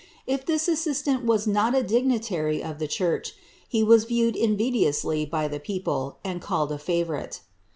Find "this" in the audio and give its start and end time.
0.47-0.67